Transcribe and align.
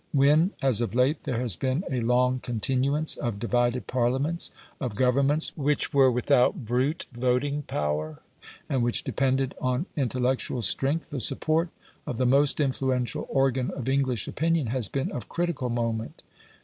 When, 0.13 0.49
as 0.63 0.81
of 0.81 0.95
late, 0.95 1.21
there 1.25 1.39
has 1.41 1.55
been 1.55 1.83
a 1.91 1.99
long 1.99 2.39
continuance 2.39 3.15
of 3.17 3.37
divided 3.37 3.85
Parliaments, 3.85 4.49
of 4.79 4.95
Governments 4.95 5.55
which 5.55 5.93
were 5.93 6.09
without 6.09 6.65
"brute 6.65 7.05
voting 7.13 7.61
power," 7.67 8.17
and 8.67 8.81
which 8.81 9.03
depended 9.03 9.53
on 9.61 9.85
intellectual 9.95 10.63
strength, 10.63 11.11
the 11.11 11.21
support 11.21 11.69
of 12.07 12.17
the 12.17 12.25
most 12.25 12.59
influential 12.59 13.27
organ 13.29 13.69
of 13.75 13.87
English 13.87 14.27
opinion 14.27 14.65
has 14.73 14.87
been 14.87 15.11
of 15.11 15.29
critical 15.29 15.69
moment. 15.69 16.23